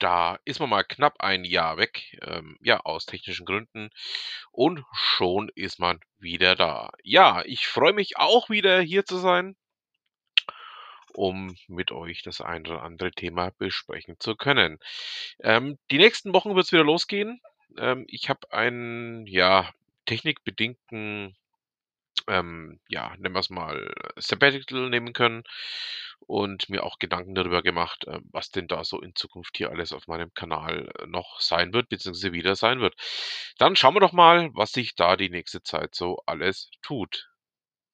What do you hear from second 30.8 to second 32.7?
äh, noch sein wird, beziehungsweise wieder